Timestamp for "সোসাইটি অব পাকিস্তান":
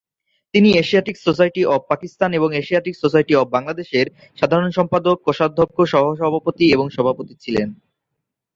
1.17-2.29